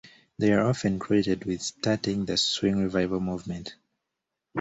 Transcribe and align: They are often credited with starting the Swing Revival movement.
They 0.39 0.51
are 0.51 0.67
often 0.67 0.97
credited 0.97 1.45
with 1.45 1.61
starting 1.61 2.25
the 2.25 2.35
Swing 2.35 2.77
Revival 2.79 3.19
movement. 3.19 3.75